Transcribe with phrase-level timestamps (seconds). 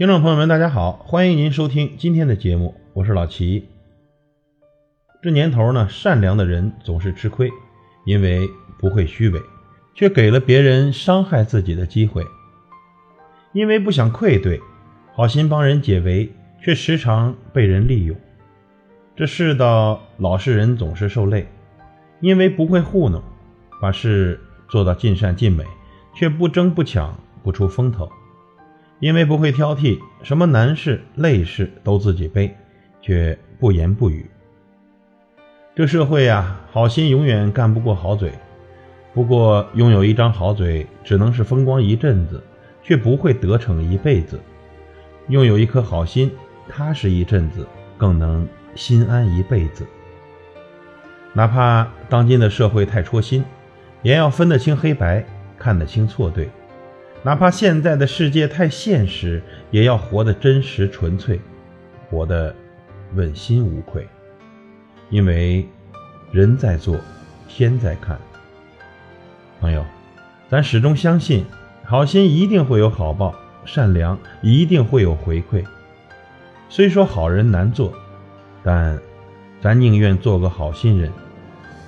[0.00, 3.68] 听众朋友们，大家好，欢迎您收听今天的节目，我是老齐。
[5.22, 7.50] 这年头呢，善良的人总是吃亏，
[8.06, 9.38] 因为不会虚伪，
[9.94, 12.22] 却给了别人伤害自己的机会；
[13.52, 14.58] 因为不想愧对，
[15.12, 16.32] 好心帮人解围，
[16.62, 18.16] 却时常被人利用。
[19.14, 21.46] 这世道，老实人总是受累，
[22.20, 23.22] 因为不会糊弄，
[23.82, 25.62] 把事做到尽善尽美，
[26.14, 28.10] 却不争不抢，不出风头。
[29.00, 32.54] 因为不会挑剔，什么难事累事都自己背，
[33.00, 34.30] 却不言不语。
[35.74, 38.30] 这社会呀，好心永远干不过好嘴。
[39.14, 42.42] 不过，拥有一张好嘴，只能是风光一阵子，
[42.82, 44.38] 却不会得逞一辈子。
[45.28, 46.30] 拥有一颗好心，
[46.68, 49.86] 踏实一阵子，更能心安一辈子。
[51.32, 53.42] 哪怕当今的社会太戳心，
[54.02, 55.24] 也要分得清黑白，
[55.58, 56.50] 看得清错对。
[57.22, 61.38] 哪怕现在的世界太现实，也要活得真实纯粹，
[62.08, 62.54] 活得
[63.14, 64.08] 问心无愧。
[65.10, 65.68] 因为
[66.32, 66.96] 人在做，
[67.46, 68.18] 天在看。
[69.60, 69.84] 朋友，
[70.48, 71.44] 咱始终相信，
[71.84, 73.34] 好心一定会有好报，
[73.66, 75.62] 善良一定会有回馈。
[76.70, 77.92] 虽说好人难做，
[78.62, 78.98] 但
[79.60, 81.12] 咱宁愿做个好心人，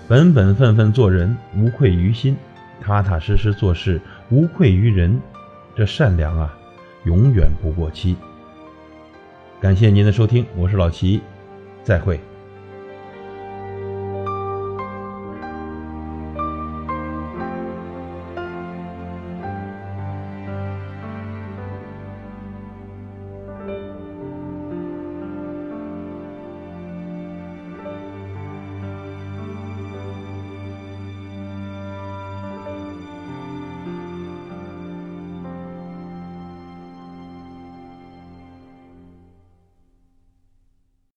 [0.07, 2.37] 本本分分做人，无愧于心。
[2.85, 4.01] 踏踏实实做事，
[4.33, 5.21] 无愧于人，
[5.77, 6.59] 这善良啊，
[7.05, 8.17] 永远不过期。
[9.61, 11.21] 感谢您的收听，我是老齐，
[11.85, 12.19] 再会。